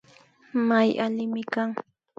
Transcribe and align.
May 0.67 0.89
allimi 1.05 1.41
kan 1.53 1.69